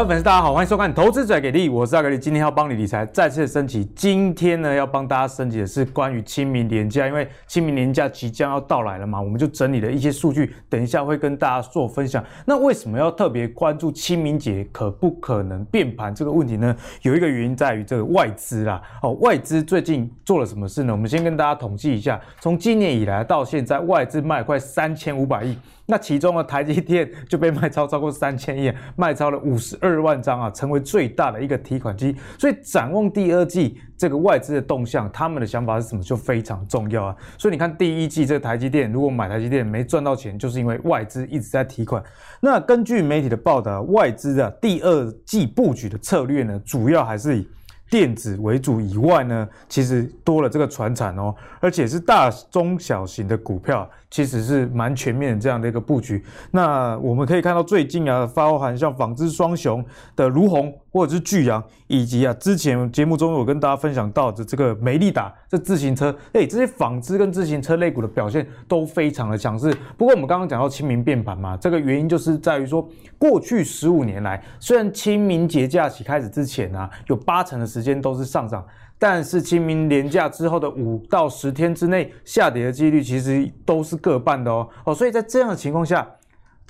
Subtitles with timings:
[0.00, 3.84] 各位粉丝，大家好，欢迎收看《投资者给力》，我是阿格力，今天要帮你理财再次升级。
[3.94, 12.24] 今天呢，要帮大家升级的是关于清明连假，因为清明连假即将要到来了嘛，我们就整理了一些数据，等一下会跟大家做分享。
[12.46, 16.74] 那为什么要特别关注清明节可不可能变盘这个问题呢？
[17.02, 20.94] 有一个原因在于这个外资啦，哦，外资最近做了什么事呢？
[20.94, 25.58] 我们先跟大家统计一下，从今年以来到现在，外资卖快三千五百亿。
[25.90, 32.14] 那其中呢，台积电就被卖超超过三千亿， 卖超了五十二万张啊，成为最大的一个提款机。
[32.38, 37.16] 所以展望第二季这个外资的动向，他们的想法是什么，就非常重要啊。
[37.36, 42.00] 所以你看第一季这个台积电，如果买台积电没赚到钱，就是因为外资一直在提款。
[42.40, 47.48] 那根据媒体的报道，外资的第二季布局的策略呢，主要还是以
[47.90, 56.24] 电子为主以外呢，其实多了这个船产哦，而且是大中小型的股票，其实是蛮全面的这样的一个布局。
[56.52, 69.72] 那我们可以看到最近啊，包含像纺织双雄的卢鸿或者是聚阳，以及啊之前节目中有跟大家分享到的这个美利达这自行车，哎，这些纺织跟自行车类股的表现都非常的强势。
[69.96, 78.64] 不过我们刚刚讲到清明变盘嘛，这个原因就是在于说，过去十五年来，虽然清明节假期开始之前啊，有八成的时间都是上涨。
[78.98, 86.06] 但是清明连假之后的五到十天之内下跌的几率其实都是各半的哦哦，所以在这样的情况下。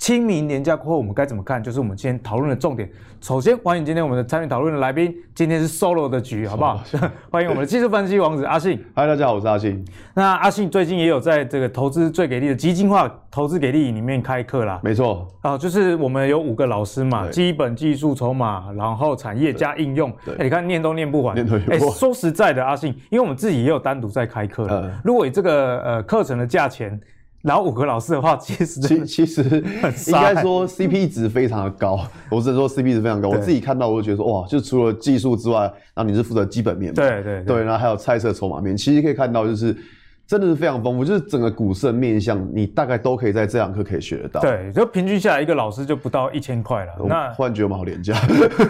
[0.01, 1.61] 清明年假过后，我们该怎么看？
[1.61, 2.89] 就是我们今天讨论的重点。
[3.21, 5.15] 首先，欢迎今天我们的参与讨论的来宾。
[5.35, 6.83] 今天是 solo 的局，好不好？
[7.29, 8.83] 欢迎我们的技术分析王子阿信。
[8.95, 9.85] 嗨，大家好，我是阿信。
[10.15, 14.79] 那阿信最近也有在这个投资最给力的基金化投资给力里面开课啦。
[14.81, 15.27] 没错。
[15.41, 20.11] 啊，就是我们有五个老师嘛，基本技术、筹码，然后产业加应用。
[20.25, 20.35] 对。
[20.37, 21.35] 欸、你看念都念不完。
[21.35, 21.95] 念都念不完。
[21.95, 24.81] 说实在的，阿信，因为我们自己也有单独在开课了。
[24.83, 24.91] 嗯。
[25.03, 26.99] 如果以这个呃课程的价钱。
[27.43, 29.41] 然后五个老师的话，其实其其实
[30.07, 31.99] 应该说 CP 值非常的高，
[32.29, 33.29] 我只能说 CP 值非常高。
[33.29, 35.61] 我自己看到我就觉得说，哇，就除了技术之外，
[35.93, 39.75] 然后你是负责基本面，对对对，对，然后还有猜测筹码面，其实可以看到就是
[40.27, 44.39] 真的是非常丰富，就是整个股市的面向，你大概都可以在这堂课可以学得到。
[44.41, 46.91] 对，就平均下来一个老师就不到一千块了。
[47.07, 48.15] 那忽然觉得我们好廉价，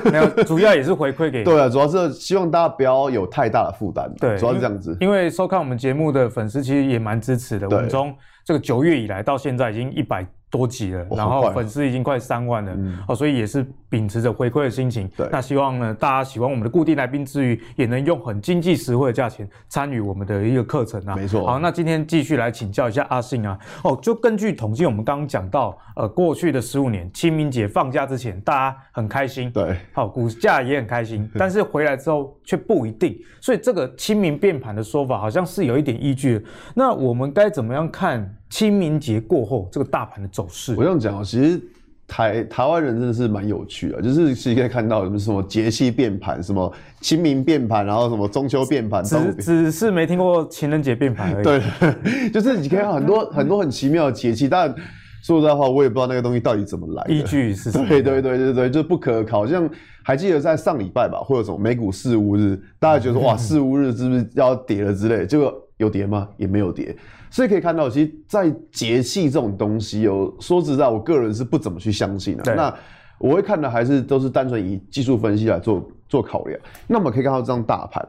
[0.09, 1.44] 没有，主要也是回馈给你。
[1.45, 4.09] 对啊，主要是希望大家不要有太大的负担。
[4.18, 4.95] 对，主要是这样子。
[5.01, 8.16] 因为收看我们节目的粉丝其实也蛮支持的，我们从。
[8.44, 15.09] 这个九月以来到现在已经一百多集了，然后粉丝已经快三万了，哦，所以也是秉持着回馈的心情。
[15.16, 21.16] 对，那希望呢，大家喜欢我们的固定来宾之余，也能用很经济实惠的价钱参与我们的一个课程啊。
[21.16, 21.45] 没错。
[21.45, 23.57] 好，那今天继续来请教一下阿信啊。
[23.81, 33.18] 哦，就根据统计，我们刚刚讲到，呃，过去的十五年清明节放假之前，大家很开心，对，好，股价也很开心， 但是回来之后却不一定。
[33.39, 36.45] 所以这个清明变盘的说法，好像是有一点依据的。
[36.75, 38.35] 那我们该怎么样看？
[38.51, 41.59] 清明节过后，这个大盘的走势，我这样讲啊，其实
[42.07, 51.44] 台台湾人真的是蛮有趣的，就是其实可以看到什么什么节气变盘，什么清明变盘，然后什么中秋变盘，只只是没听过情人节变盘而已。
[51.44, 51.62] 对，
[52.29, 54.75] 就是你可以看 很多很多很奇妙的节气，但
[55.23, 57.88] 说实在话，我也不知道那个东西到底怎么来的，依据是什么？
[57.88, 59.47] 对对对对对，就不可靠。
[59.47, 59.69] 像
[60.03, 65.25] 还记得在上礼拜吧，会有什么美股四五日，大家觉得说 哇，四五日是不是要跌了之类？
[65.25, 66.30] 结果有跌吗？
[66.38, 66.96] 也没有跌。
[67.30, 72.56] 所以可以看到，其实，在节气这种东西，有说实在，我个人是不怎么去相信的。
[72.56, 72.74] 那
[73.18, 76.59] 我会看的还是都是单纯以技术分析来做做考量。
[76.88, 78.08] 那我们可以看到这张大盘，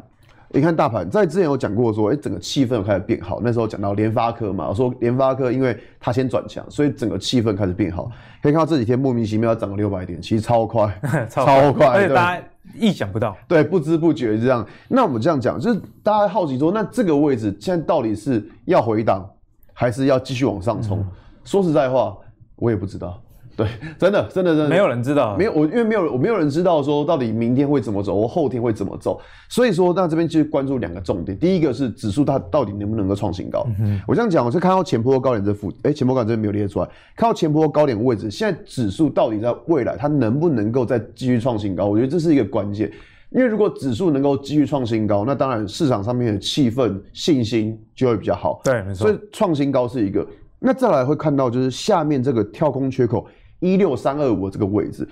[0.55, 3.41] 你看大盘在之前有讲过说，哎，整个气氛有开始变好。
[3.43, 8.11] 那时候讲到联发科嘛，我说联发科因为它先转强，所以整个气氛开始变好。
[8.43, 10.87] 可以看到这几天莫名其妙涨了六百点，其实超快，
[11.31, 14.67] 超快，超快，而且大家意想不到，对，不知不觉这样。
[14.89, 19.27] 那我们这样讲，就是大家好奇说，那这个位置现在到底是要回档，
[19.73, 21.01] 还是要继续往上冲？
[21.01, 21.07] 嗯、
[21.45, 22.15] 说实在话，
[22.57, 23.19] 我也不知道。
[23.65, 25.37] 对，真的，真的，真的，没有人知道。
[25.37, 29.21] 没有，我因为没有，我没有人知道说到底明天会怎么走，或后天会怎么走。
[29.49, 31.39] 所以说，那这边其实关注两个重点。
[31.39, 33.67] 第一个是指数它到底能不能够创新高。
[33.81, 41.87] 嗯、我这样讲，我是看到前波高点这附，哎，前波高点这边没有列出来，看到前波高点位置，现在指数到底在未来它能不能够再继续创新高？
[41.87, 42.91] 我觉得这是一个关键。
[43.31, 48.61] 因为如果指数能够继续创新高，那当然市场上面的气氛信心就会比较好。
[48.63, 49.07] 对，没错。
[49.07, 50.27] 所以创新高是一个。
[50.59, 53.27] 那再来会看到就是下面这个跳空缺口。
[53.63, 55.09] 一六三二五这个位置，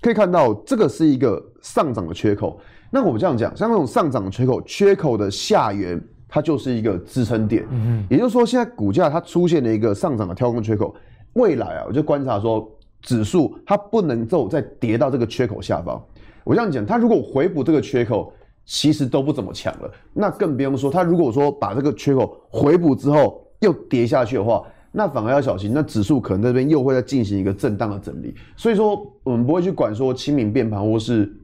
[0.00, 2.60] 可以看到这个是一个上涨的缺口。
[2.90, 7.64] 那我们这样讲，像那种上涨的缺口，缺口的下缘它就是一个支撑点。
[7.70, 8.06] 嗯嗯。
[8.10, 10.92] 也就是说，现在股价它出现了一个上涨的跳空缺口，
[11.34, 12.68] 未来啊，我就观察说，
[13.02, 16.04] 指数它不能够再跌到这个缺口下方。
[16.42, 18.32] 我这样讲，它如果回补这个缺口，
[18.66, 19.88] 其实都不怎么强了。
[20.12, 24.62] 那更不用说，它如果说把这个缺口回补之后又跌下去的话。
[24.92, 28.34] 那反而要小心，那指数可能这边又会再进行一个震荡的整理。
[28.56, 31.34] 所以说，我们不会去管说清明变盘或是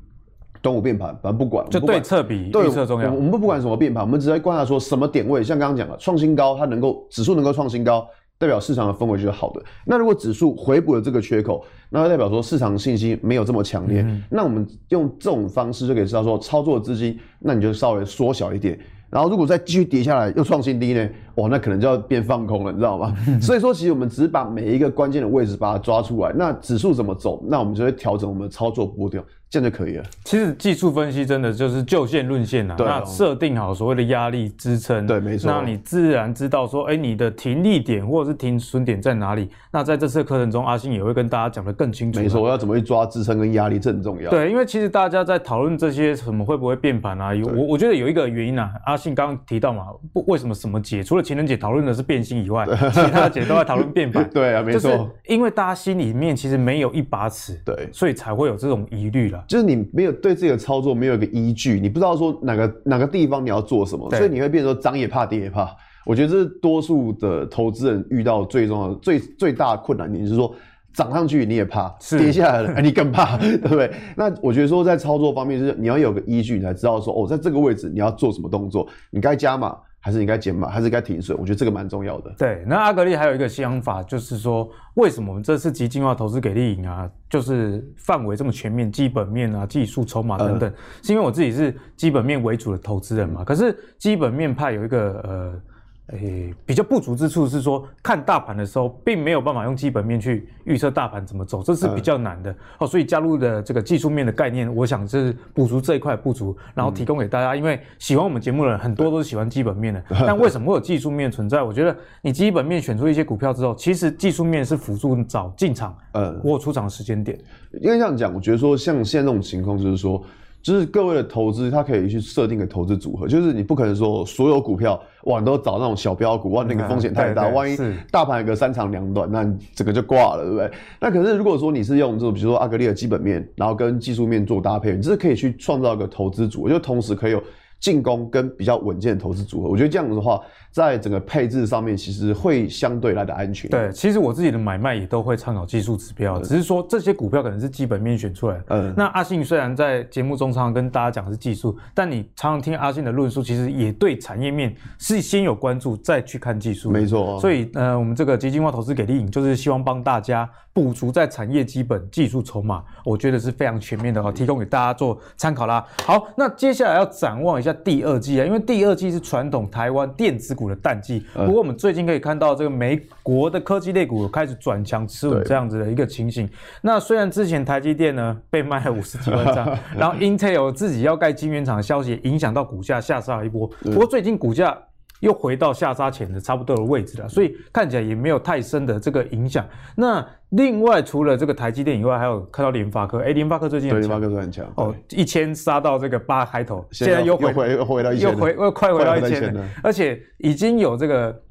[0.60, 3.12] 端午变盘，反正不管，就对策比预测重要。
[3.12, 8.06] 我们不不管什么变盘，我们只在观察说什么点位，像刚刚讲的创新高，它能够指数能够创新高。
[8.40, 9.60] 代表市场的氛围就是好的。
[9.84, 14.00] 那如果指数回补了这个缺口，那代表说市场信心没有这么强烈。
[14.02, 18.78] 嗯、那我们用这种方式就可以知道说，操作资金，那你就稍微缩小一点。
[19.10, 21.08] 然后如果再继续跌下来又创新低呢？
[21.36, 23.14] 哇，那可能就要变放空了，你知道吗？
[23.40, 26.32] 所以说，其实我们只是把每一个关键的位置把它抓出来。
[26.34, 29.24] 那指数怎么走，那我们就会调整我们的操作步调。
[29.50, 30.04] 这样就可以了。
[30.24, 32.74] 其实技术分析真的就是就线论线啊。
[32.76, 35.50] 对哦、那设定好所谓的压力支撑，对，没错。
[35.50, 39.48] 那你自然知道说，哎，你的停利点或者是停损点在哪里。
[39.72, 42.20] 那在这次课程中，阿信也会跟大家讲得更清楚。
[42.20, 44.30] 没错，我要怎么去抓支撑跟压力，这很重要。
[44.30, 54.28] 对，因为其实大家在讨论这些什么会不会变盘啊，有我我觉得有一个原因啊，阿信刚刚提到嘛，不为什么什么节除了情人节讨论的是变心以外， 其他节都在讨论变盘。
[54.28, 54.80] 对啊，没错。
[54.80, 59.37] 就是因为大家心里面其实没有一把尺，对，所以才会有这种疑虑了。
[59.46, 60.12] 就是你没有。
[60.20, 65.68] 对自己的操作没有一个依据，你不知道说哪个哪个地方你要做什么，所以你会变成说涨也怕跌也怕。
[66.04, 70.52] 我觉得这是多数的投资人遇到最重要的、最最大的困难点，就是说
[70.92, 71.88] 涨上去你也怕，
[72.18, 73.90] 跌下来了你更怕， 对不对？
[74.16, 79.76] 那我觉得说在操作方面，就是你要有个依据，你才知道说哦，在这个位置你要做什么动作，你该加码。
[80.00, 81.36] 还是应该减码，还是该停损？
[81.38, 82.34] 我觉得这个蛮重要的。
[82.38, 93.44] 对，那阿格力还有一个想法，就是说，为什么我们这次基金化投资给力营啊，就是范围这么全面，基本面啊、技术、筹码等等，呃、是因为我自己是基本面为主的投资人嘛。
[93.44, 95.62] 可是基本面派有一个呃。
[96.08, 102.86] 诶、欸，比较不足之处是说，看大盘的时候，并没有办法用基本面去预测大盘怎么走，这是比较难的、嗯、哦。
[102.86, 107.52] 所以加入的这个技术面的概念，我想是补足这一块不足，然后提供给大家。
[107.52, 111.62] 嗯、因为喜欢我们节目的人很多都是喜欢基本面的，但为什么会有技术面存在？
[111.62, 117.38] 我觉得你基本面选出一些股票之后，其实技术面是辅助找进场呃或出场时间点。
[117.82, 120.24] 因为这样讲，我觉得说像现在这种情况，就是说。
[120.62, 123.26] 就是各位的投资，它可以去设定个投资组合。
[123.26, 127.76] 就是你不可能说所有股票哇，你都找那种小标股哇，那个风险太大，嗯、万一
[128.10, 130.70] 大盘有个三长两短，那你整个就挂了，对不对？
[131.00, 137.42] 那可是如果说你是用这种，比如说阿格力的基本面，然后跟技术面做搭配，你这是可以去创造一个投资组合，就同时可以有。
[137.80, 140.40] 进攻跟比较稳健的投资组合，我觉得这样子的话，
[140.72, 143.70] 在整个配置上面其实会相对来的安全。
[143.70, 148.64] 对，其实我自己的买卖也都会参考技术指标，只是说这些股票可能是基本面选出来的。
[148.70, 156.90] 嗯，那阿信虽然在节目中常常跟大家讲的是技术，但你常常听阿信的论述，其实也对产业面是先有关注，再去看技术。
[156.90, 157.38] 没错。
[157.38, 165.86] 所以呃，我们这个基金化投资给力营就是希望帮大家补足在产业基本、技术筹码，我觉得是非常全面的哦，提供给大家做参考啦。
[166.04, 167.67] 好，那接下来要展望一下。
[167.72, 171.22] 在第二季啊，因为第二季是传统台湾电子股的淡季。
[171.34, 176.48] 不过我们最近可以看到，这个美国的科技类股开始转强持稳这样子的一个情形。
[176.80, 179.66] 那虽然之前台积电呢 被卖了五十几万张，
[179.98, 183.66] 然后 Intel 自己要盖晶圆厂的消息影响到股价下杀了一波。
[183.82, 184.76] 不过最近股价
[185.20, 189.66] 又回到下杀前的差不多的位置了，所以看起来也没有太深的这个影响。
[189.96, 201.42] 那另外除了这个台积电以外，还有看到联发科，哎，联发科最近联发科很强哦，一千杀到这个八开头，现在又回又回又回到一千，又回又快回到一千了，而且已经有这个。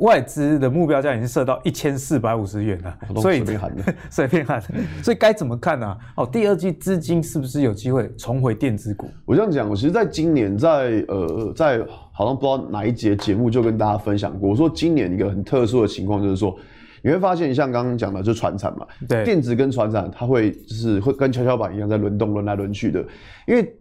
[0.00, 4.68] 外资的目标价已经设到一千四百五十元了，所以随便喊的，随便喊的，
[5.04, 5.96] 所以该怎么看呢、啊？
[6.16, 9.08] 哦，第二季资金是不是有机会重回电子股？
[9.24, 11.80] 我这样讲，我其实在今年在呃在
[12.14, 16.56] 好像不知道哪一节节目就跟大家分享过，我说今年一个很特殊的情况就是说，
[17.02, 23.04] 你会发现像刚刚讲的，就是传产嘛，对，电子跟船产它会就是会跟跷跷板一样在轮动轮来轮去的，
[23.46, 23.74] 因为。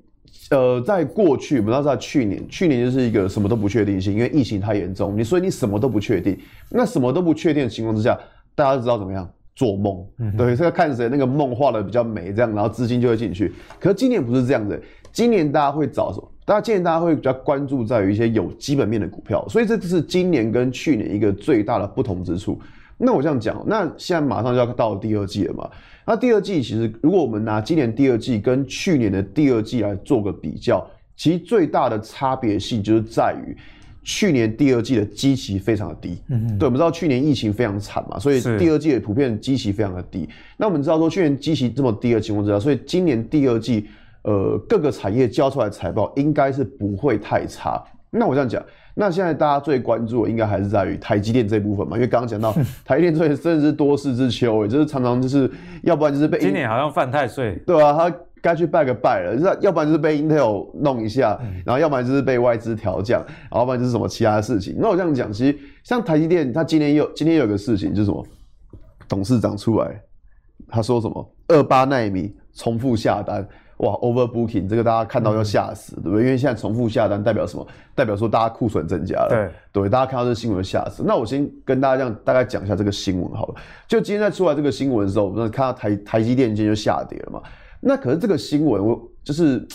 [0.49, 6.37] 呃，在过去，我们知道在去年，去年就是一个什么都不确定性，因为疫情太严重，你所以你什么都不确定。
[6.69, 8.17] 那什么都不确定的情况之下，
[8.53, 10.05] 大家知道怎么样做梦？
[10.35, 13.53] 对，这个看谁那个梦画的比较美，这样，然后资金就会进去。
[13.79, 14.81] 可是今年不是这样子，
[15.13, 16.29] 今年大家会找什么？
[16.43, 22.59] 大家今年大家会比较关注在于一些有基本面的股票，所以这是今年跟去年一个最大的不同之处。
[22.97, 25.69] 那我这样讲，那现在马上就要到第二季了嘛？
[26.05, 33.55] 那第二季其实，如果我们拿今年第二季跟去年的第二季来做个比较，其实最大的差别性就是在于
[34.03, 36.17] 去年第二季的基期非常的低。
[36.27, 36.57] 嗯嗯。
[36.57, 40.27] 对，我们知道去年疫情非常惨嘛，所以第二季的普遍基期非常的低。
[40.57, 43.87] 那我们知道说去年基期这么低的情况之下，所以今年第二季，
[44.23, 47.83] 呃，各个产业交出来的财报应该是不会太差。
[48.09, 48.63] 那我这样讲。
[48.95, 52.53] 那现在大家最关注的应该还是在于台积电这部分嘛，因为刚刚讲到
[52.85, 55.49] 台积电这真的是多事之秋，就是常常就是
[55.81, 64.75] 要不然就是被今年好像犯太岁，对啊，他该去拜个拜了，那要不然就是被 Intel 弄一下，然后要不然就是被外资调降，然后要不然就是什么其他的事情。
[64.77, 68.23] 那我这样讲，其实像台积电，它今年又今天有个事情，就是什么
[69.09, 69.99] 董事长出来，
[70.67, 73.43] 他说什么二八纳米重复下单。
[73.83, 76.25] 哇，overbooking 这个大家看到要吓死，嗯、对不对？
[76.25, 77.67] 因为现在重复下单代表什么？
[77.93, 79.27] 代表说大家库存增加了。
[79.29, 81.03] 对对，大家看到这个新闻吓死。
[81.05, 83.55] 那我先跟大家这样大概讲一下这个新闻好了。
[83.87, 87.41] 就今天在出来这个新闻的时候，我们看到台台积电今天就下跌了嘛。
[87.81, 89.67] 那可是这个新闻我就是，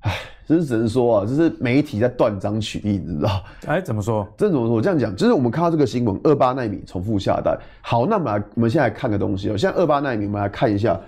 [0.00, 0.12] 唉，
[0.46, 3.42] 就是只能说啊，就是媒体在断章取义，你知道？
[3.66, 4.28] 哎，怎么说？
[4.36, 4.76] 这怎么说？
[4.76, 7.58] 我这样讲，就是我们看到这个新闻，二八纳米重复下单。
[7.80, 9.56] 好，那我们来，我们现在来看个东西哦。
[9.56, 11.00] 现在二八纳米，我们来看一下，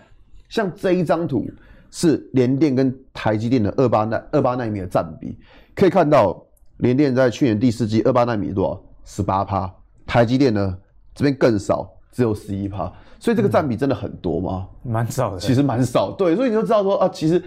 [0.48, 1.46] 像这一张图。
[1.96, 5.38] 是联电跟台积电的二八奈二八纳米的占比，
[5.76, 6.44] 可以看到
[6.78, 8.82] 联电在去年第四季二八纳米多少？
[9.04, 9.72] 十八趴，
[10.04, 10.76] 台积电呢
[11.14, 14.66] 这边更少，只有十一趴，所以这个占比真的很多吗？
[14.82, 16.10] 蛮、嗯、少的，其实蛮少。
[16.10, 17.40] 对，所以你就知道说啊，其实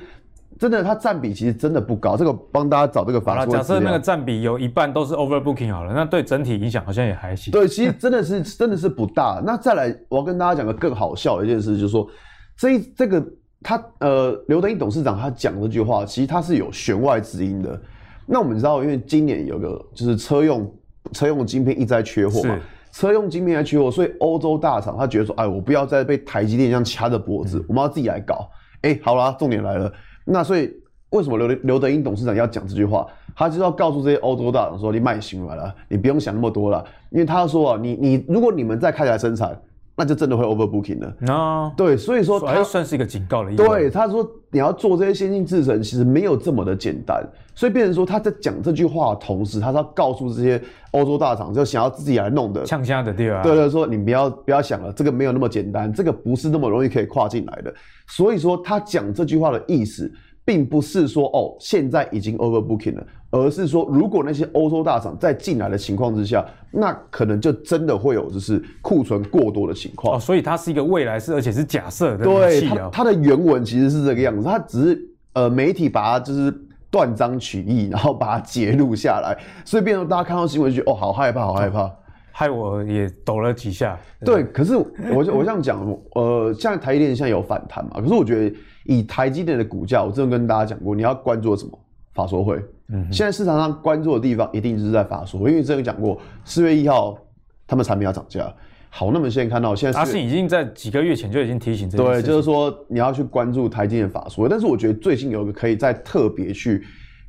[0.58, 2.16] 真的它占比其实真的不高。
[2.16, 3.52] 这个帮大家找这个法说。
[3.52, 7.52] 假设那个占比有一半都是 overbooking 好了，那对整体影响好像也还行。
[7.52, 9.44] 对，其实真的是真的是不大。
[9.46, 12.08] 那再来，我要跟大家讲个更好笑的一件事，就是说
[12.56, 13.22] 这一这个。
[13.64, 17.80] 他呃，刘德英董事长他讲这句话，其实他是有弦外之音的。
[18.26, 20.72] 那我们知道，因为今年有个就是车用
[21.12, 22.58] 车用的晶片一直在缺货嘛，
[22.92, 28.48] 车用晶片在缺货，所以欧洲大厂他觉得说，哎，我不要再被台积电这样掐着脖子，我们要自己来搞。
[28.82, 29.92] 哎、欸，好啦，重点来了。
[30.24, 30.72] 那所以
[31.10, 33.08] 为什么刘刘德英董事长要讲这句话？
[33.36, 39.60] 他就是要告诉这些欧洲大厂说，你卖行来了，你不用想那么多了，因为他说啊，你你如果你们再开起来生产。
[39.98, 41.14] 那就真的会 overbooking 了。
[41.20, 43.66] No, 对，所以说它算是一个警告的意思。
[43.66, 47.28] 对，他说你要做这些先进制程，其实没有这么的简单。
[47.56, 50.62] 所以变成说他在讲这句话的同时，他是要告诉这些
[50.92, 53.42] 欧洲大厂，就想要自己来弄的呛虾的地方。
[53.42, 57.74] 对对，说你不要不要想了，这个没有那么简单，这个不是那么容易可以跨进来的。
[58.06, 60.12] 所以说他讲这句话的意思，
[60.46, 63.08] 并不是说哦，现在已经 overbooking 了。
[63.30, 70.16] 而是说，如果那些欧洲大厂在进来的情况之下，那可能就真的会有就是库存过多的情况。
[70.16, 72.24] 哦，所以它是一个未来式，而且是假设的。
[72.24, 76.54] 对，它它的原文其实是这个样子，它只是呃媒体把它就是
[76.90, 81.92] 断章取义，然后把它截录下来，所以变成大家看到新闻就哦，好害怕，好害怕，
[82.32, 84.00] 害我也抖了几下。
[84.24, 88.00] 对，可是我我这样讲，呃，像台积电现在有反弹嘛？
[88.00, 88.56] 可是我觉得
[88.86, 91.78] 以台积电的股价，我之前跟大家讲过，你要关注什么？
[92.14, 97.18] 法说会，嗯，现在市场上关注的地方一定就是在法说，因为之前讲过，四月一号
[97.66, 98.54] 他们产品要涨价。
[98.90, 104.48] 好，那么现在看到现在，阿信已经在几个月前就已经提醒对，就是说你要去关注台积电法说。
[104.48, 106.84] 但是我觉得最近有一个可以再特别去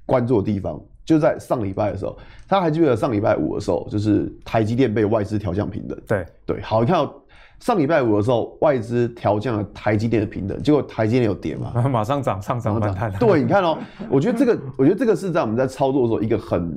[0.07, 5.99] 关注的地方，就在上礼拜的时候，大家还记得上礼拜五的时候，就是台积电被外资调降平等。
[6.07, 7.13] 对对，好，你看到。
[7.61, 11.73] 上礼拜五的时候，外资调降了台积电的平等，结果台积电有跌嘛？
[11.91, 13.13] 马上涨，上涨反弹。
[13.19, 13.77] 对，你看哦，
[14.09, 16.73] 我觉得这个，我觉得这个是在我们在操作的时候一个很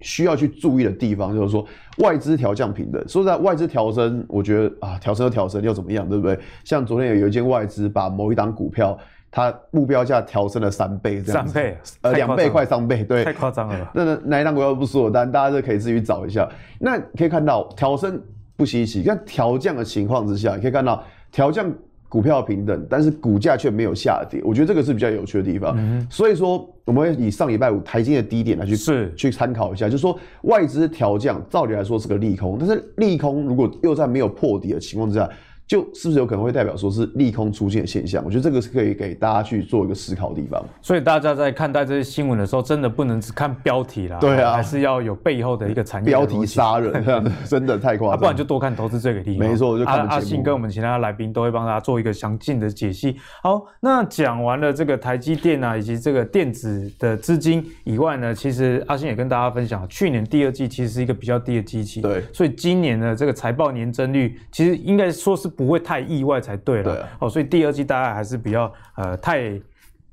[0.00, 1.64] 需要去注意的地方，就是说
[1.98, 3.00] 外资调降平等。
[3.08, 6.38] 说实在，外资调升，我觉得啊，调升就调升，又怎么样，对不对？
[6.64, 8.98] 像昨天有有一间外资把某一档股票，
[9.30, 13.90] 它目标价调升了三倍，这样三倍，呃，两倍快三倍，对，太夸张了吧。
[13.94, 16.48] 那哪一档股票不说，但大家就可以自己找一下。
[16.80, 18.20] 那可以看到调升。
[18.56, 21.70] 不稀奇，看调降的情况之下，你可以看到调降
[22.08, 24.40] 股票平等，但是股价却没有下跌。
[24.44, 25.74] 我觉得这个是比较有趣的地方。
[25.78, 35.28] 嗯、所以说，我们会以上礼拜五台积的低点来去是去参考一下，就是说外资调降，照理来说是个利空，但是利空如果又在没有破底的情况之下。
[35.66, 38.24] 就是不是有可能会代表说是利空出现的现象？
[38.24, 40.64] 我觉得这个是可以给大家去做一个思考的地方。
[40.80, 46.06] 所以大家在看待这些新闻的时候，真的不能只看标题啦，对啊，还是要有背后的一个产业。
[46.08, 47.04] 标题杀人，
[47.48, 48.16] 真的太夸张、啊。
[48.16, 49.38] 不然就多看投资最给力。
[49.38, 53.16] 没错，就看阿信跟我们其他来宾都会帮大家做一个详尽的解析。
[53.42, 66.36] 好，那讲完了这个台积电啊，以及这个电子的资金以外呢，其实阿信也跟大家分享，去年第二季其实是一个比较低的机器，对，所以今年的这个财报年增率其实应该说是不会太意外。
[66.40, 69.60] 才对了，哦，所以第二季大家还是比较呃太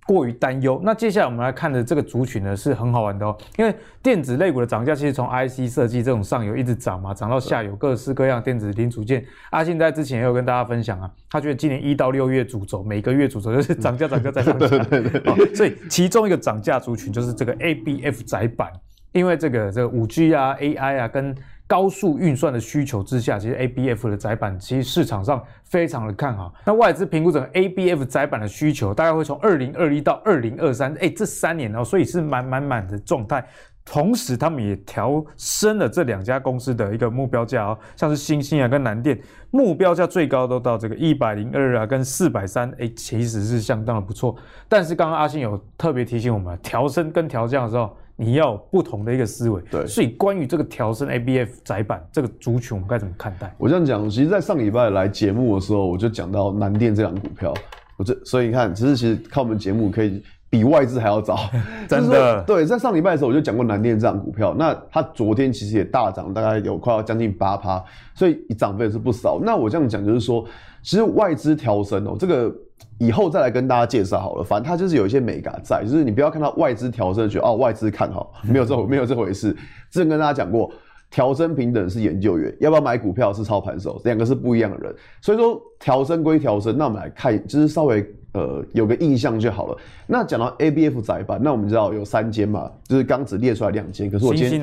[0.08, 0.82] 过于担忧。
[0.84, 9.24] 那接下来我们来看的这个族群呢是很好玩的哦，因为电子类股的涨价其实从 IC 设计这种上游一直涨嘛，涨到下游各式各样电子零组件。
[9.52, 14.68] 阿信在之前也有跟大家分享啊，他觉得今年一到六月主轴，每个月主轴就是涨价、涨价再涨价。
[14.90, 15.36] 对对对、哦。
[15.54, 18.72] 所以其中一个涨价族群就是这个 ABF 窄板，
[19.12, 21.36] 因为这个这个五 G 啊、AI 啊跟
[21.74, 26.54] 高速运算的需求之下，其实 ABF 的载板其实市场上非常的看好。
[26.66, 33.44] 那外资评估整个 ABF 载板的需求大概会从二零二一到二零二三，哎，这三年哦，所以是满满满的状态。
[33.86, 39.20] 同时，他们也调升了这两家公司的一个目标价哦，像是欣兴啊跟南电，
[39.52, 44.36] 目标价最高都到这个一百零二啊跟四百三，哎，其实是相当的不错。
[44.70, 49.62] 但是刚刚阿信有特别提醒我们，调升跟调降的时候，你要有不同的一个思维。
[49.70, 53.54] 对，所以关于这个调升 ABF 窄板这个族群，我们该怎么看待？
[53.58, 57.54] 我这样讲，其实，在上礼拜来节目的时候，我就讲到南电这档股票，
[57.98, 60.24] 我这所以你看，其实其实看我们节目可以。
[60.54, 61.50] 比外资还要早，
[61.90, 62.44] 真的。
[62.44, 67.84] 对，在上礼拜的时候我就讲过南电这档股票，那它昨天其实也大涨，大概有快要将近八趴，
[68.14, 69.40] 所以涨幅也是不少。
[69.42, 70.46] 那我这样讲就是说，
[70.84, 72.54] 其实外资调升哦，这个
[73.00, 74.44] 以后再来跟大家介绍好了。
[74.44, 79.52] 反正它就是有一些美感在，就是你不要看到外资调升，觉得哦外资看好，没有这没有这回事。
[79.90, 80.72] 之前跟大家讲过，
[81.14, 84.96] 调升平等是研究员，要不要买股票是操盘手，两个是不一样的人。
[85.22, 88.04] 所以说调升归调升，那我们来看，就是稍微。
[88.34, 89.78] 呃，有个印象就好了。
[90.08, 94.10] 那讲到 ABF 载板，那我们知道有三间嘛，就是刚只列出来两间。
[94.10, 94.60] 可是我今天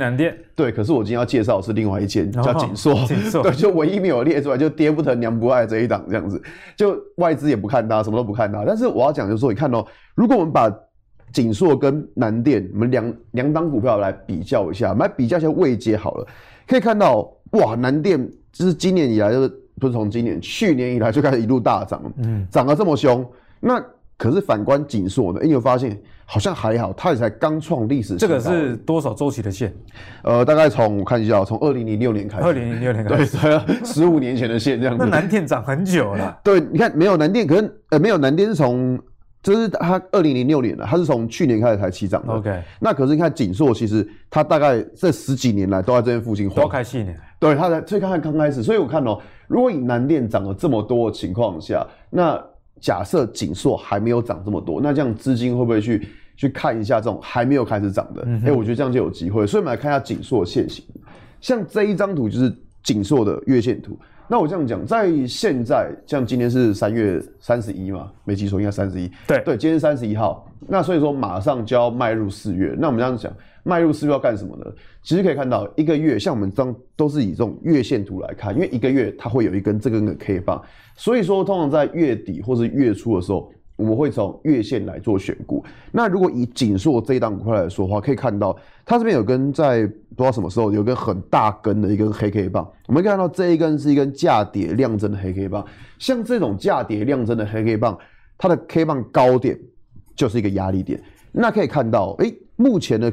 [0.56, 2.94] 对，可是我今天要介绍的是另外一间，叫景硕。
[3.06, 6.42] 景硕对，就唯一没有列出来，就爹不疼娘不爱这一档这样子，
[6.76, 8.64] 就外资也不看它，什么都不看它。
[8.66, 10.68] 但是我要讲就是说，你看哦，如果我们把
[11.32, 16.26] 景硕跟南电，我们两两档股票来比较一下，我们来比较一下位阶好了，
[16.66, 23.26] 可以看到哇，南电就是今年以来就是不是从今年，去年以来就开始一路大涨，嗯，涨得这么凶。
[23.60, 23.82] 那
[24.16, 25.40] 可是反观锦硕呢？
[25.42, 28.16] 哎，你有发现好像还好，它也才刚创历史。
[28.16, 29.74] 这个是多少周期的线？
[30.22, 32.44] 呃，大概从我看一下，从二零零六年开始。
[32.44, 35.04] 二零零六年开始，对，十五年前的线这样子。
[35.04, 36.38] 那南电涨很久了。
[36.44, 38.98] 对，你看没有南电，可是呃没有南电是从，
[39.42, 42.32] 就是它二零零六年了，它是从去年开始才起涨的。
[42.34, 46.56] OK，那可是你看景硕，其实它大概这十几年来都在这边附近晃。
[46.56, 47.18] 多开细年。
[47.38, 49.18] 对，它在最刚刚开始，所以我看哦，
[49.48, 52.38] 如果以南电涨了这么多的情况下，那
[52.80, 56.06] 假设景硕还没有涨这么多，那这样资金会不会去
[56.36, 58.20] 去看一下这种还没有开始涨的？
[58.20, 59.46] 哎、嗯欸，我觉得这样就有机会。
[59.46, 60.84] 所以我们来看一下景硕的线型，
[61.40, 63.98] 像这一张图就是景硕的月线图。
[64.30, 69.10] 那我这样讲，在现在，像今天是三月三十一嘛，没记错应该三十一。
[69.26, 70.48] 对对，今天三十一号。
[70.68, 73.32] 那所以说马上就要迈入四月，那我们这样讲。
[73.64, 74.64] 迈入四月要干什么呢？
[75.02, 80.62] 其实可以看到，一个月像我们这样都是以这种月线图来看，因为一个月它会有一根这根的 K 棒，
[80.94, 85.64] 所以说通常在月底或是月初的时候，我们会从月线来做选股。
[85.90, 95.64] 那如果以景硕这一档股票来说的话，可以看到它这边有根在不知道什么时候有根很大根的一根黑 K 棒，我们可以看到这一根是一根价跌量增的黑 K 棒，
[95.98, 97.98] 像这种价跌量增的黑 K 棒，
[98.36, 99.58] 它的 K 棒高点
[100.14, 101.02] 就是一个压力点。
[101.32, 103.12] 那可以看到，诶，目前的。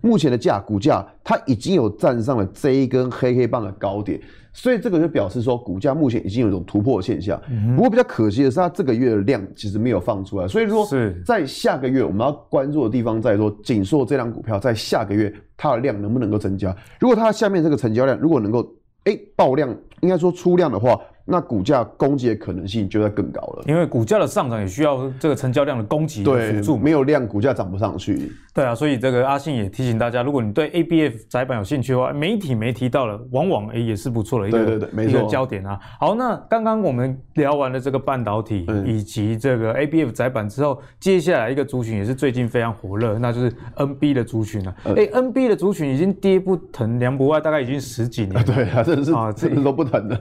[0.00, 4.20] 目前的价股价，它已经有站上了这一根黑黑棒的高点，
[4.52, 7.40] 所以这个就表示说股价目前已经有一种突破现象。
[7.50, 10.86] 嗯、不过比较可惜的是，它这个月的量其实没有放出来，所以说
[11.24, 16.76] 在下个月我们要关注的地方在说，锦硕这档股票在下个月它的量能不能够增加？
[16.98, 18.66] 如果它下面这个成交量如果能够
[19.04, 20.98] 诶爆量，应该说出量的话。
[21.30, 28.32] 那股价攻击的可能性就在更高了，因为股价的上涨也需要这个成交量的攻击辅助，没有量股价涨不上去。
[28.54, 35.78] 对啊，所以这个阿信也提醒大家，如果你对 ABF 窄板有兴趣的话，媒体没提到了，往往也是不错的一个对对对一个焦点啊。
[36.00, 44.96] 好，那刚刚我们聊完了这个半导体以及这个 ABF 窄板之后，嗯、接下来一个族群也是最近非常火热，那就是 NB 的族群了、啊。
[44.96, 48.42] 哎、嗯、NB 的族群已经跌不疼凉不外，大概已经十几年了。
[48.48, 50.18] 对啊，真的是啊，这都不疼的，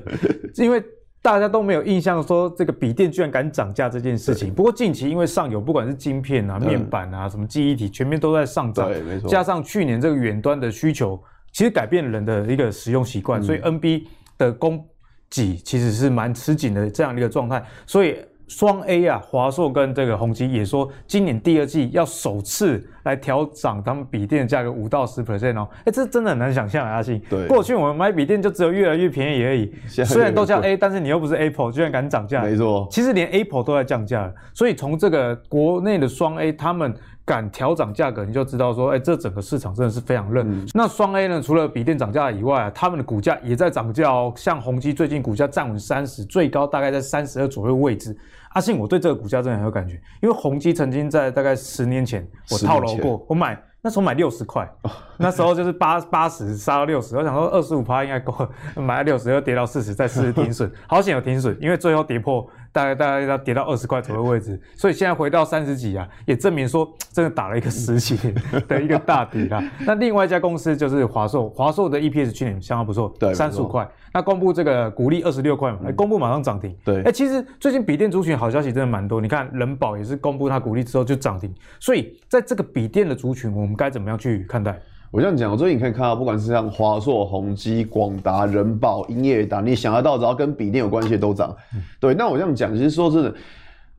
[0.58, 0.84] 因为。
[1.22, 4.54] 大家都没有印象说这个笔电居然敢涨价这件事情。
[4.54, 8.88] 不过近期因为上游不管是晶片啊、面板啊、什么记忆体，全面都在上涨。
[8.88, 9.30] 对，没错。
[9.30, 14.04] 加上去年这个远端的需求，其实改变了人的一个使用习惯，所以 NB
[14.38, 14.86] 的供
[15.30, 17.64] 给其实是蛮吃紧的这样的一个状态。
[17.86, 18.18] 所以。
[18.48, 25.68] 双 A 啊，华硕跟这个宏碁也说，今年第二季要首次来调涨他们笔电的价格五到十 percent 哦。
[25.80, 27.22] 哎、欸，这真的很难想象啊，阿信。
[27.30, 27.48] 对。
[27.48, 32.42] 过去我们买笔电就只有越来越便宜而已，虽然都叫 A，但是你又不是 Apple，居然敢涨价。
[32.42, 32.88] 没错。
[32.90, 36.94] 其实连 Apple 都在降价了，所以从这个国内的双 A 他们。
[37.28, 40.44] 敢调涨价格，你就知道说，哎、欸，这整个市场真的是非常热。
[40.44, 44.32] 嗯、那双 A 呢，除了笔电涨价以外，他们的股价也在涨价哦。
[44.38, 48.18] 像宏基最近股价站稳三十，最高大概在三十二左右位置。
[48.52, 54.66] 阿信，我对这个股价真的很有感觉，因为宏基曾经在大概十年前我套牢过，我买那时候买六十块，
[55.20, 58.34] 那时候就是八八十杀到六十，我想说二十五趴应该够，
[58.78, 62.48] 买了六十又跌到四十，再四十停损，好险有停损，因为最后跌破。
[62.78, 68.36] 大概大概要跌到二十块左右位置，所以现在回到三十几啊，也证明说真的打了一个十几年
[68.68, 69.64] 的一个大底啦。
[69.80, 73.90] 那另外一家公司就是华硕，华硕的 EPS 去年相当不错，对，三十五块。
[74.14, 76.76] 那公布这个股利二十六块嘛，公布马上涨停。
[76.86, 84.80] 对，哎，其实最近笔电族群好消息真的蛮多，你看人保也是公布它股利之后就涨停，所以在这个笔电的族群，我们该怎么样去看待？
[85.10, 91.56] 我这样讲，我最近可以看到，不管是像华硕、宏基、广达、人保、英业达，你想得到只要跟笔电有关系的都涨。
[91.98, 93.34] 对，那我这样讲，其实说真的，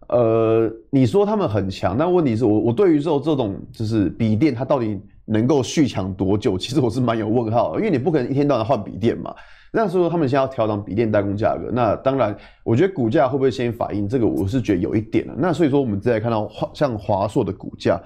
[0.08, 6.58] 呃，你说他们很强，但问题是我我对于这这种就是笔电，它到底能够续强多久？
[6.58, 9.34] 其实我是蛮有问号的，因为你不可能一天到晚换笔电嘛。
[9.72, 15.34] 那所以说他们现在要调整笔电代工价格，那当然，我觉得股价会不会先反应这个，我是觉得有一点的。
[15.38, 17.98] 那所以说，我们再来看到像华硕的股价。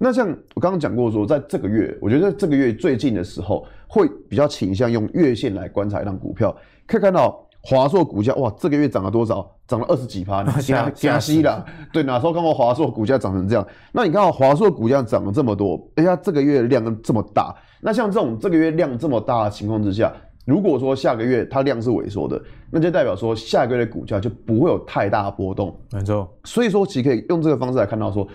[0.00, 6.56] 那像我刚刚讲过说，在这个月，我觉得这个月最近的时候，会比较倾向用月线来观察一档股票。
[6.86, 9.50] 可以看到华硕股价，哇，这个月涨了多少？
[9.66, 11.66] 涨了二十几趴，加加息了。
[11.92, 13.66] 对，哪时候看过华硕股价涨成这样？
[13.92, 17.52] 那你看到华硕股价涨了这么多，哎呀，这个月量这么大。
[17.80, 20.12] 那像这种这个月量这么大的情况之下，
[20.46, 25.76] 如果说下个月它量是萎缩的，那就代表说下个月的股价就不会有太大的波动。
[25.92, 26.32] 没错。
[26.44, 28.26] 所以说，其实可以用这个方式来看到说。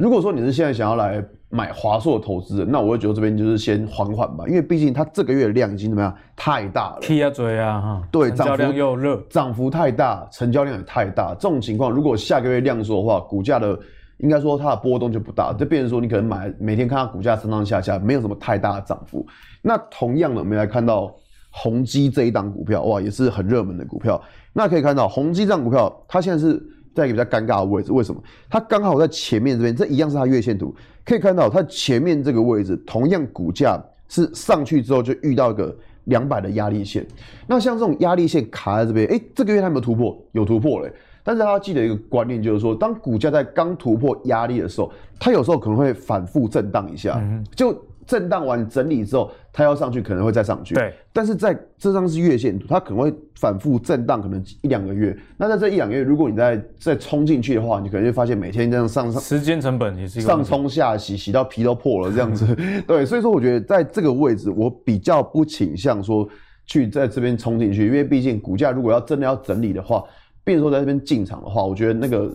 [0.00, 6.98] 如果说你是现在想要来买华硕的投资人，那我会觉得这边就是先缓缓吧，因为毕竟它这个月的量已经怎么样太大了。
[7.02, 11.34] 踢啊追啊哈，对，成交量又热，涨幅太大，成交量也太大。
[11.34, 13.78] 这种情况，如果下个月量缩的话，股价的
[14.20, 19.26] 应该说它的波动就不大，就变成说你可能买每天看它股价上上下下，没有什么太大的涨幅。
[19.60, 21.14] 那同样的，我们来看到
[21.50, 24.18] 宏基这一档股票，哇，也是很热门的股票。
[24.54, 26.58] 那可以看到宏基这档股票，它现在是。
[27.00, 28.22] 在一个比较尴尬的位置，为什么？
[28.48, 37.06] 它刚好在前面这边，这一样是它月线图，可以看到它前面这个位置，同样股价是上去之后就遇到一个两百的压力线。
[37.46, 40.16] 那像这种压力线卡在这边，哎，这个月它有没有突破？
[40.32, 40.92] 有突破嘞。
[41.24, 47.20] 但是大家记得一个观念，就是说，当股价在刚突破压力的时候，它有时候可能会反复震荡一下，
[47.56, 47.74] 就。
[48.06, 50.74] 震荡完整理之后，它要上去可能会再上去。
[50.74, 55.16] 对，但是在这张是月线图，它可能会反复震荡，可能一两个月。
[55.36, 62.46] 那在这一两个月，如果你再再冲进去的话，你可能会发现每天这样上上，时间成本也是一个上冲下洗，洗到皮都破了这样子。
[62.86, 66.28] 对，所以说我觉得在这个位置，我比较不倾向说
[66.66, 70.04] 去在这边冲进去，因为毕竟股价如果要真的要整理的话，
[70.44, 72.32] 变成说在这边进场的话，我觉得那个。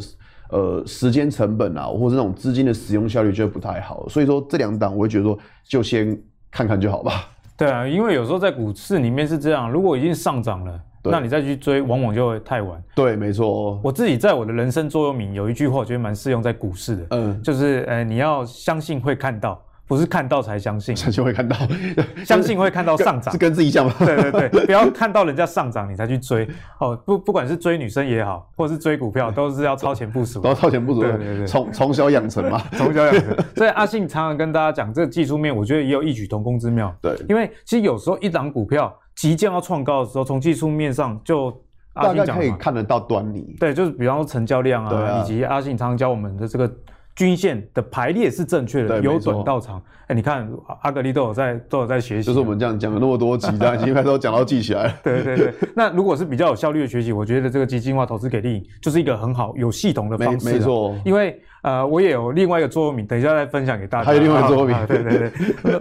[0.51, 6.15] 呃，时间成本啊，或者那种资金的使用效率就不太好，所以说这两档我会觉得说就先
[6.55, 7.27] 看看就好吧。
[7.57, 12.81] 对啊，因为有时候在股市里面是这样，如果已经上涨了，那你再去追，往往就会太晚。
[12.95, 13.77] 对，没错。
[13.83, 19.61] 我自己在我的人生座右铭有一句话，我觉得蛮适用在股市的，嗯，就是呃，你要相信会看到。
[19.87, 21.55] 不是看到才相信， 相信会看到，
[22.25, 23.93] 相信会看到上涨，是跟自己讲吗？
[23.99, 26.47] 对对对，不要看到人家上涨你才去追。
[26.79, 33.37] 哦，不不管是追女生也好，或是追股票，都是要超前部署，都要超前部署，对对对，从从小养成嘛， 从小养成。
[33.55, 36.91] 所以阿信常常跟大家讲，这个技术面，我觉得也有异曲同工之妙。
[37.01, 41.51] 对，因为其实有时候一档股票即将要创高的时候，从技术面上就
[41.93, 43.55] 大概可以看得到端倪。
[43.59, 45.21] 对，就是比方说成交量啊，啊。
[45.21, 46.71] 以及阿信常常教我们的这个。
[47.15, 49.81] 均线的排列是正确的，由短到长。
[50.01, 50.47] 哎、欸，你看
[50.81, 54.93] 阿格力都有在都有在学习，就是我们这样讲了那么多集，大家 应该都讲到记起来了。
[55.01, 60.53] 对对对，那如果是比较有效率的学习，我觉得这个基金化投资给力就是一个很好有系统的方式。
[60.53, 64.05] 没错，因为呃，我也有另外一个座右铭，等一下再分享给大家。
[64.05, 65.31] 还有另外一个座右铭，对对对。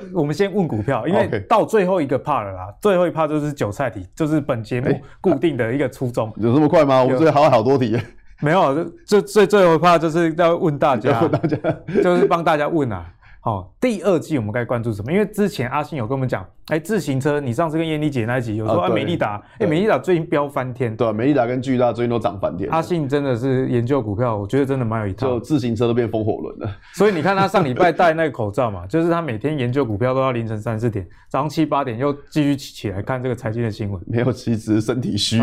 [0.14, 6.32] 我们先问股票，因为到最后一个 part 了啦，最后一 part 就是韭菜题，就是本节目固定的一个初衷。
[6.36, 7.02] 有这么快吗？
[7.02, 7.98] 我们这里还有好多题。
[8.40, 11.56] 没有，就最最最后怕就是要问大家，问大家
[12.02, 13.06] 就是帮大家问啊。
[13.40, 15.12] 好，第二季我们该关注什么？
[15.12, 16.46] 因为之前阿信有跟我们讲。
[16.68, 22.70] 哎，自行车，你上次跟燕妮姐那一集有说啊，美利达，哎，美利达最近飙翻天，对，美利达跟巨大最近都涨翻天。
[22.70, 26.76] 阿信真的是研究股票，我觉得真的蛮有一套，就自行车都变风火轮了。
[26.94, 34.00] 所以你看他上礼拜戴那个口罩嘛，就是他每天研究股票都要凌晨三四点，早上七八点又继续起起来看这个财经的新闻。
[34.06, 35.36] 没有，其实身体虚，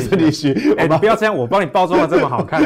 [0.00, 0.52] 身体虚。
[0.74, 2.60] 哎，你不要这样，我帮你包装的这么好看。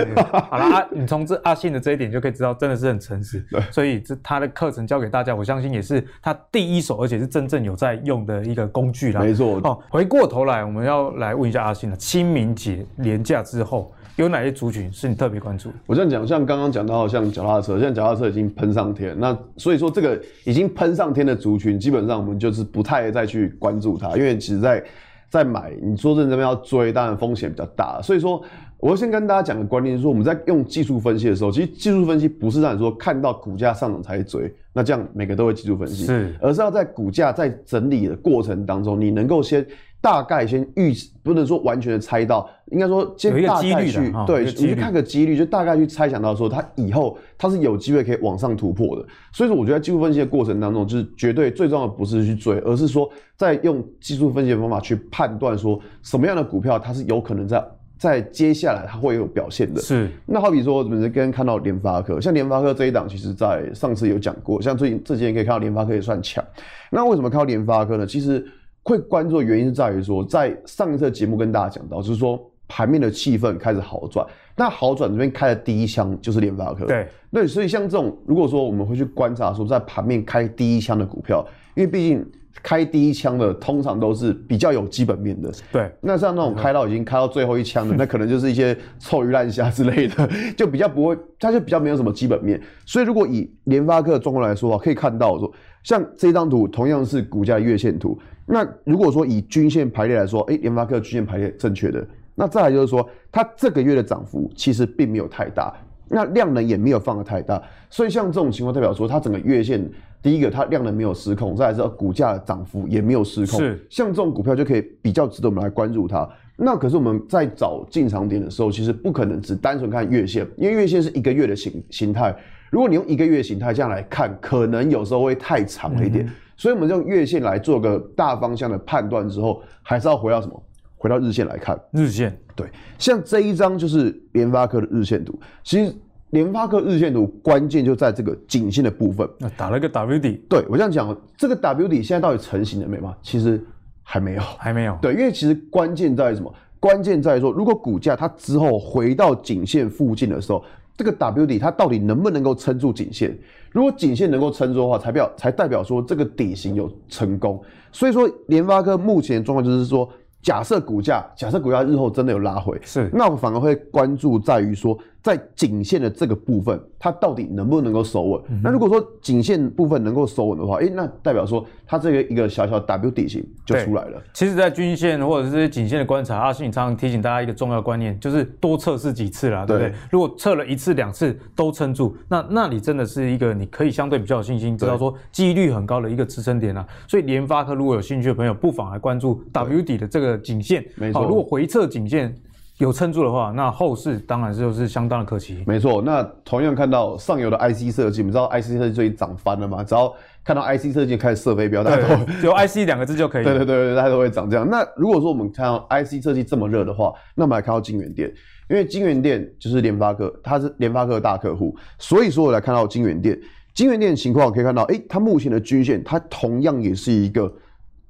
[0.48, 3.44] 好了，阿，你从这阿信的这一点就可以知道，真的是很诚实。
[3.50, 8.68] 对，所以这他的课程教给大家，我相信也是他第一手，而且是真正有在用的一个。
[8.68, 9.58] 工具啦，没错。
[9.64, 11.96] 哦，回过头来，我们要来问一下阿信了。
[11.96, 15.70] 清明节连假之后，有哪些族群是你特别关注？
[15.86, 19.18] 我这样讲，像刚刚讲到，像脚踏车，现在脚踏车已经喷上天。
[19.18, 24.84] 那所以说，这个已经喷上天的族群，基本上我们就是不太再去关注它，因为其实在
[25.30, 28.00] 在买，你说真的这边要追，当然风险比较大。
[28.02, 28.42] 所以说，
[28.80, 39.66] 我先跟大家讲个观念，就是说我们在用技术分析的时候，其实技术分析不是让你说看到股价上涨才追，那这样每个都会技术分析，是，而是要在股价在整理的过程当中，你能够先
[40.00, 40.92] 大概先预，
[41.24, 49.04] 不能说完全的猜到，应该说先大概去对，你去看个几率，就大概去猜想到说它以后它是有机会可以往上突破的。
[49.32, 57.60] 所以说，我觉得技术分析的过程当中，就是绝对最重要的不是去追，而是说在用技术分析的方法去判断说什么样的股票它是有可能在。
[57.98, 60.08] 在接下来它会有表现的，是。
[60.24, 66.42] 那好比说，我们今天看到联发科，像联发科这一档，其实在上次有讲过，像最近这几天可以看到联发科也算强。
[66.90, 68.06] 那为什么看到联发科呢？
[68.06, 68.46] 其实
[68.84, 74.24] 会关注的原因是在于说，在上一次节目跟大家讲到，就是说盘面的气氛开始好转。
[74.56, 82.24] 那好转这边开的第一枪就是联发科，对对，所以像这种，如果说我们会去观察说，在盘面开第一枪的股票，因为毕竟。
[82.62, 85.90] 开第一枪的通常都是比较有基本面的，对。
[86.00, 92.60] 那像那种开到已经开到最后一枪的， 那可能就是一些臭鱼烂虾之类的， 就比较不会，它就比较没有什么基本面。
[92.84, 98.18] 所以如果以联发科的状况来说啊，可以看到说，像这张图同样是股价的月线图。
[98.46, 105.74] 那如果说以均线排列来说，哎，联发科均线排列正确的，那再来就是说，它这个月的涨幅其实并没有太大，
[106.08, 109.88] 那量能也没有放得太大，所以像这种情况代表说，它整个月线。
[110.20, 113.60] 第一个，它量能没有失控；再来是股价涨幅也没有失控。
[113.60, 116.28] 是，像这种股票就可以比较值得我们来关注它。
[116.56, 122.34] 那可是我们在找进场点的时候，其实不可能只单纯看月线，因为月线是一个月的形形态。
[122.68, 126.26] 如果你用一个月形态这样来看，可能有时候会太长了一点。
[126.26, 130.60] 嗯、所以，我们用月线来做个大方向的判断之后，还是要回到什么？
[130.96, 131.78] 回到日线来看。
[131.92, 132.68] 日线对，
[132.98, 135.94] 像这一张就是联发科的日线图，其实。
[136.32, 140.38] 联发科日线图关键就在这个颈线的部分，那打了个 W 底。
[140.46, 143.16] 对，我这样讲，这个 W 底现在到底成型了没吗？
[143.22, 143.64] 其实
[144.02, 144.94] 还没有，还没有。
[145.00, 146.54] 对，因为其实关键在于什么？
[146.78, 150.62] 关键在于说，如果股价它之后回到颈线附近的时候，
[150.98, 153.34] 这个 W 底它到底能不能够撑住颈线？
[153.72, 157.58] 如果颈线能够撑住的话，才表才代表说这个底型有成功。
[157.90, 160.06] 所以说，联发科目前的状况就是说，
[160.42, 164.98] 假设股价，假设股价日后真的有拉回，是，那我反而会关注在于说。
[165.28, 168.42] 在颈线的这个部分，它到底能不能够守稳？
[168.48, 174.22] 嗯、那如果说颈线部分能够守稳的话，诶、欸，那代表说它这个一个小小 W 底型就出来了。
[174.32, 179.90] 其实，在均线或者是颈线的观察，阿信常常提醒大家一个重要观念，就是多测试几次啦，对不对？
[179.90, 186.86] 对，如果测了一次、两次都撑住，那那里真的是一个你可以相对比较有信心，知道说几率很高的一个支撑点啊。
[187.06, 190.82] 所以联发科如果有兴趣的朋友，不妨来关注 W 底的这个颈线。
[190.96, 192.34] 没错，如果回测颈线。
[192.78, 195.64] 有撑住的话，那后市当然就是相当的可期。
[195.66, 199.82] 没错，那同样看到上游的 IC 设计，你们知道 IC 设计最近涨翻了嘛？
[199.82, 200.14] 只要
[200.44, 203.44] 看到 IC 设计开始射飞镖，大家都有 IC 两个字就可以。
[203.44, 204.68] 对对对对，大家都会涨这样。
[204.68, 208.32] 那如果说我们看到 IC 设计这么热的话，那我们来看到晶圆店，
[208.70, 213.36] 因为晶圆店就是联发科，它是联发科的大客户，所以说我来看到晶圆店，
[213.74, 217.52] 晶圆店的情况可以看到，诶，它目前的均线，它同样也是一个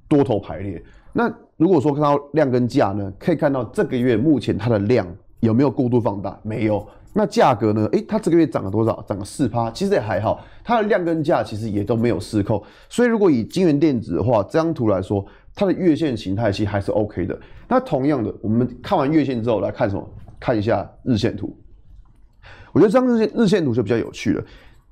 [0.07, 0.79] 多头排列。
[1.11, 1.27] 那
[1.59, 5.05] 如果说看到量跟价呢，可以看到这个月目前它的量。
[5.41, 6.37] 有没有过度放大？
[6.43, 6.85] 没有。
[7.13, 7.87] 那价格呢？
[7.93, 9.01] 诶、它这个月涨了多少？
[9.07, 10.43] 涨了四趴，其实也还好。
[10.65, 12.61] 它的量跟价其实也都没有失控。
[12.89, 17.39] 所以如果以晶圆电子的话，这张图来说，它的月线形态其实还是 OK 的。
[17.69, 20.05] 那同样的，我们看完月线之后来看什么？
[20.41, 21.55] 看一下日线图。
[22.73, 24.43] 我觉得这张日线日线图就比较有趣了。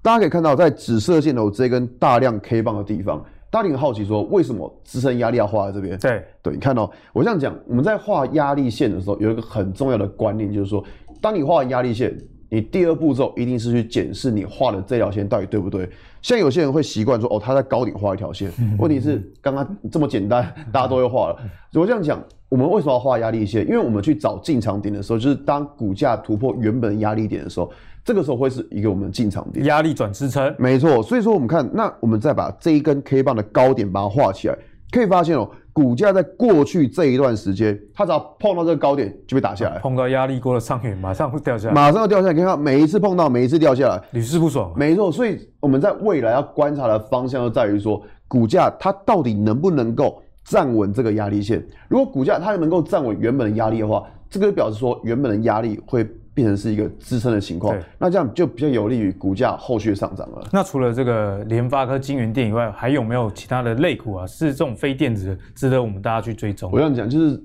[0.02, 3.22] 大家可以看到，在紫色线头这根大量 K 棒的地方。
[3.50, 5.98] 大家很好奇说，为什么支撑压力要画在这边？
[6.00, 10.84] 对对，你看哦，我这样讲，我们在画压力线的时候，有一个很重要的观念，就是说，
[11.22, 12.14] 当你画完压力线，
[12.50, 15.90] 你第二步骤一定是去检视你画的这条线到底对不对。
[16.22, 21.38] 像有些人会习惯说，哦，他在高点画一条线， 问题是刚刚这么简单，大家都会画了。
[21.74, 23.66] 我这样讲，我们为什么要画压力线？
[23.66, 27.72] 因为我们去找进场点的时候，就是当股价突破原本压力点的时候。
[28.08, 31.04] 这个时候会是一个我们进场点，压力转支撑，没错。
[31.04, 34.58] 所以说我们看，那我们再把这一根 K 棒的高点把它画起来，
[34.94, 42.34] 可以发现哦，股价在过去这一段时间，它只要碰到这个高点就被打下来，碰到压力锅的上缘，马上会掉下来，马上要掉下来。
[42.34, 44.72] 你看，每一次碰到，每一次掉下来，屡试不爽。
[44.78, 51.62] 没错，所以我们在未来要观察的方向就在于说，股价它到底能不能够站稳这个压力线。
[51.90, 56.08] 如果股价它能够站稳原本的压力的话，这个就表示说原本的压力会。
[56.38, 60.48] 变成是一个支撑的情况，那这样就比较有利于股价后续上涨了。
[60.54, 64.28] 那除了这个联发科、晶圆电以外，还有没有其他的类股啊？
[64.28, 66.70] 是这种非电子的，值得我们大家去追踪？
[66.72, 67.44] 我这样讲，就是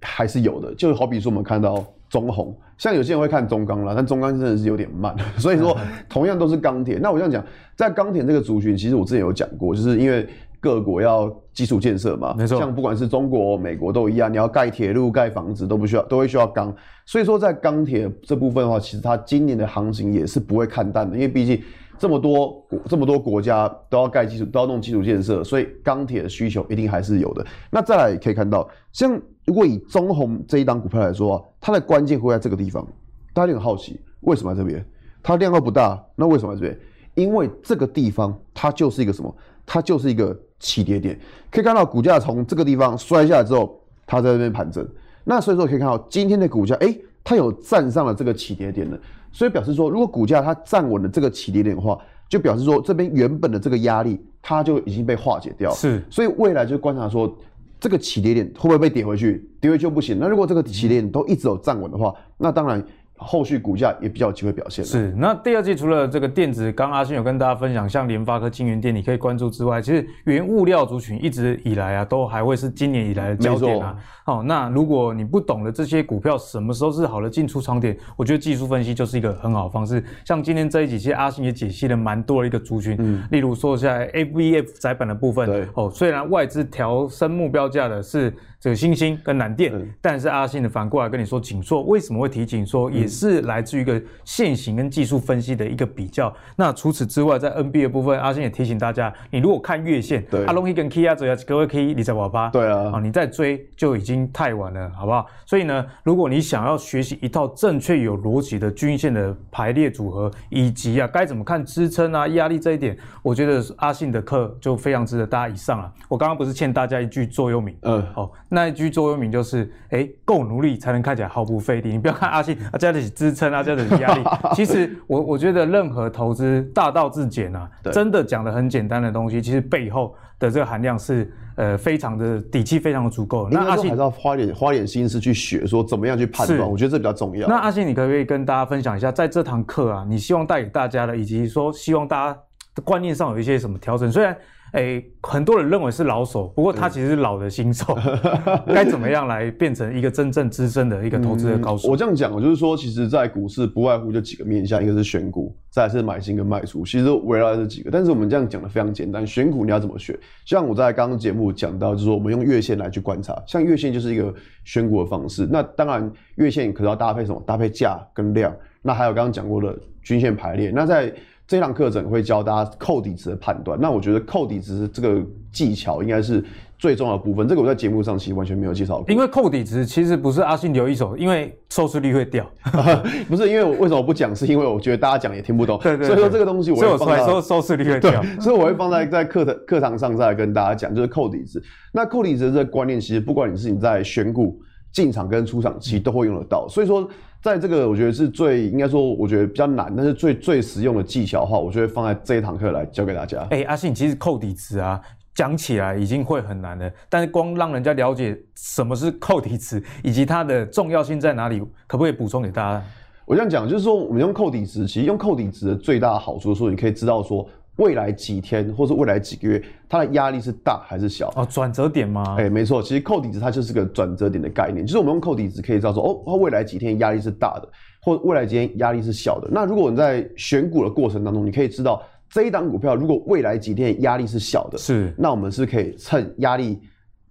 [0.00, 0.74] 还是有的。
[0.74, 5.14] 就好比说，我们看到中红，像有些人会看中钢啦，但中钢真的是有点慢。
[5.38, 5.78] 所以说，
[6.08, 6.98] 同样都是钢铁。
[7.00, 7.44] 那我这样讲，
[7.76, 10.28] 在钢铁这个族群，其实我之前有讲过，就是因为
[10.62, 16.72] 各国要基础建设嘛，没错，像不管是中国、美国都一样，你要盖铁路、盖房子都不需要，都会需要钢。
[17.04, 21.60] 所以说，在钢铁这部分的话，其实它今年的行情也是不会看淡的，因为毕竟
[21.98, 27.44] 这么多国、 这么多国家都要盖基础、都要弄基础建设，所以钢铁的需求一定还是有的。
[27.72, 32.86] 那再来可以看到，像如果以中红这一档股票来说啊，它的关键会在这个地方，
[33.34, 34.86] 大家就很好奇，为什么在这边？
[35.24, 36.78] 它量又不大，那为什么在这边？
[37.14, 39.34] 因为这个地方它就是一个什么？
[39.64, 41.18] 它就是一个起跌点，
[41.50, 44.86] 可以看到股价从这个地方摔下来之后，它在这边盘整。
[45.24, 48.96] 那所以说可以看到今天的股价，哎，它有站上了这个起跌点了。
[49.32, 51.98] 所以表示说，如果股价它站稳了这个起跌点的话，
[52.28, 55.76] 就表示说这边原本的这个压力它就已经被化解掉了。
[55.76, 57.36] 是，所以未来就观察说
[57.80, 59.50] 这个起跌点会不会被跌回去？
[59.60, 60.18] 跌回去就不行。
[60.20, 62.80] 那如果这个起跌点都一直有站稳的话，那当然。
[63.22, 64.84] 后续股价也比较有机会表现。
[64.84, 73.96] 是，那第二季除了这个电子，刚刚阿信有跟大家分享，像联发科、晶源电，你可以关注之外，其实原物料族群一直以来啊，都还会是今年以来的焦点啊。
[74.24, 80.04] 好，那如果你不懂得这些股票什么时候是好的进出场点，我觉得技术分析就是一个很好的方式。
[80.24, 88.32] 像今天这一集，其实阿信也解析了蛮多的一个族群，嗯，例如说在 ABF 窄板的部分，对，哦，虽然外资调升目标价的是。
[88.62, 96.32] 这个新兴跟南电，但是阿信的反过来跟你说，紧缩为什么会提紧缩，也是来自于一个线型跟技术分析的一个比较。
[96.54, 105.26] 那除此之外，在 NB 的部分，阿信也提醒大家，你如果看月线，阿龙一跟 K 啊，只要各位 K 你在瓦巴，对啊，啊，你再追就已经太晚了，好不好？
[105.44, 115.92] 所以呢，如果你想要学习一套正确有逻辑的均线的排列组合，以及啊该怎么看支撑啊压力这一点，我觉得阿信的课就非常值得大家以上了。
[116.08, 118.30] 我刚刚不是欠大家一句座右铭，嗯，好。
[118.54, 121.92] 那一句座右铭就是：哎，够努力才能看起来毫不费力。
[121.92, 124.22] 你不要看阿信啊，这样子支撑啊，这样子压力。
[124.52, 133.48] 其实我我觉得任何投资大道至简啊，真的讲的很简单的东西，其实背后的这个含量是呃非常的底气，非常的足够。
[133.50, 136.60] 那阿信还是要花点花点心思去学，说怎么样去判断。
[136.70, 137.48] 我觉得这比较重要。
[137.48, 142.38] 那阿信，你可不可以跟大家分享一下，在这堂课啊，你希望带给大家的，以及说希望大家
[142.74, 144.12] 的观念上有一些什么调整？
[144.12, 144.36] 虽然。
[144.72, 147.94] 哎、欸，很多人认为是老手，不过他其实是老的新手。
[148.66, 151.88] 该怎么样来变成一个真正资深的一个投资的高手？
[151.88, 157.90] 嗯、我这样讲，我就是说，其实，在股市不外乎就几个面向，一个是选股，再来是买进跟卖出，其实围绕这几个。
[157.90, 160.18] 但是我们这样讲的非常简单，选股你要怎么选？
[160.46, 164.32] 像我在刚刚节目讲到，就是说我们用月线来去观察，像月线就是一个
[164.64, 165.46] 选股的方式。
[165.50, 167.42] 那当然，月线可能要搭配什么？
[167.46, 168.50] 搭配价跟量。
[168.80, 170.72] 那还有刚刚讲过的均线排列。
[170.74, 171.12] 那在
[171.46, 176.42] 这堂课程会教大家扣底值的判断，那我觉得扣底值这个技巧应该是
[176.78, 177.46] 最重要的部分。
[177.46, 179.10] 这个我在节目上其实完全没有介绍过。
[179.10, 182.48] 因为扣底值其实不是阿信留一手，因为 收视率会掉。
[183.28, 184.34] 不是因为我为什么不讲？
[184.34, 185.78] 是因为我觉得大家讲也听不懂。
[185.82, 186.06] 对对，对。
[186.06, 191.62] 所以说这个东西我会放在收收视率会掉，所以我会放在在课的课堂上再来跟大家讲，就是扣底值。
[191.92, 194.58] 那扣底值的这个观念，其实不管你是你在选股
[194.90, 196.66] 进场跟出场，其实都会用得到。
[196.66, 197.06] 所以说。
[197.42, 203.40] 在这个我觉得是最应该说，我觉得比较难，但是最最实用的技巧的话，我就会放在这一堂课来教给大家。
[203.50, 205.00] 哎、欸，阿信，其实扣底值啊，
[205.34, 212.84] 讲起来已经会很难了，但是光让人家了解什么是扣底值，以及它的重要性在哪里，可不可以补充给大家？
[213.24, 217.44] 我这样讲，就是说我们用扣底值，其实用扣底值的最大的好处是说，你可以知道说。
[217.82, 221.32] 未来几天或是未来几个月，它的压力是大还是小？
[221.34, 222.36] 哦，转折点吗？
[222.38, 224.86] 哎、欸，没错，其实扣底值它就是个转折点的概念。
[224.86, 227.68] 就是我们用扣底值可以知道说，哦，它未来几天压力是大的，
[228.00, 229.48] 或未来几天压力是小的。
[229.50, 236.80] 那如果你在选股的过程当中，你可以知道这一档股票如果未来几天压力是小的，是，那我们是可以趁压力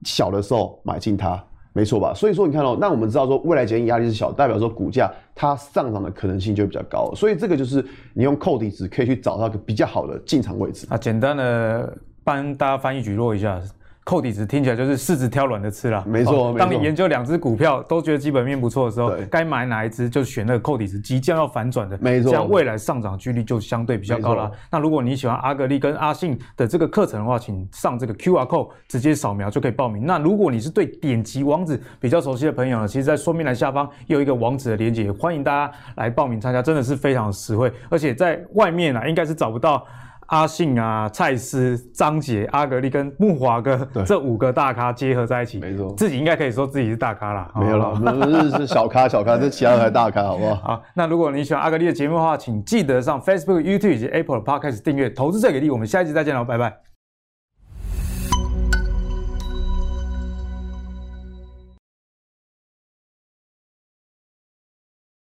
[0.04, 1.42] 小的时候买进它。
[1.74, 2.14] 没错吧？
[2.14, 10.86] 所以说你看哦，那我们知道说未来几天压力是小，代表说股价它上涨的可能性就比较高，所以这个就是你用扣底值可以去找到一个比较好的进场位置。
[10.90, 13.62] 啊，简单的帮大家翻译举落一下。
[14.04, 16.56] 扣底值听起来就是柿子挑软的吃啦，没错、哦。
[16.58, 22.32] 当你研究两只股票都觉得基本面不错的时候，该买哪一只就选那个扣底值即将要反转的，没错。
[22.32, 24.52] 这样未来上涨几率就相对比较高啦。
[24.72, 30.04] 那如果你喜欢阿格力跟阿信的这个课程的话，请上这个 QR code 直接扫描就可以报名。
[30.04, 39.86] 那如果你是对点击网址比较熟悉的朋友呢，其实在说明栏下方有一个网址的连接，欢迎大家来报名参加，真的是非常的实惠，而且在外面啊应该是找不到。
[40.32, 47.52] 阿信啊，蔡司、张杰、阿格力跟木华哥这五个大咖结合在一起，没错，自己应该可以说自己是大咖啦。
[47.54, 50.56] 没有啦，我们是是小咖小咖，这其他才大咖，好不好？
[50.63, 55.10] 好，那如果你喜欢阿格力的节目的话，请记得上 Facebook、YouTube 以及 Apple 的 Podcast 订阅。
[55.10, 56.90] 投资最给力，我们下一集再见喽，拜拜。